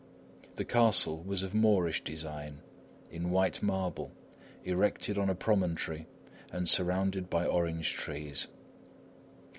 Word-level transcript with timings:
The 0.55 0.65
castle 0.65 1.21
was 1.21 1.43
of 1.43 1.53
Moorish 1.53 2.03
design, 2.03 2.61
in 3.11 3.29
white 3.29 3.61
marble, 3.61 4.11
erected 4.63 5.15
on 5.15 5.29
a 5.29 5.35
promontory 5.35 6.07
and 6.51 6.67
surrounded 6.67 7.29
by 7.29 7.45
orange 7.45 7.93
trees. 7.93 8.47